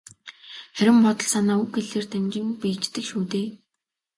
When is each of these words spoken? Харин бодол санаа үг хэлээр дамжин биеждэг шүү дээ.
Харин 0.75 0.97
бодол 1.05 1.27
санаа 1.33 1.57
үг 1.63 1.71
хэлээр 1.75 2.05
дамжин 2.09 2.47
биеждэг 2.61 3.03
шүү 3.09 3.23
дээ. 3.31 3.47